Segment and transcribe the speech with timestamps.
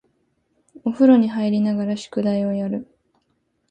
[0.83, 2.87] お風呂に入りながら宿題をやる